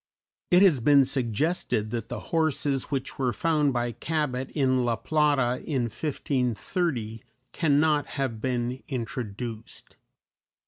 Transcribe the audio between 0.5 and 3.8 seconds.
has been suggested that the horses which were found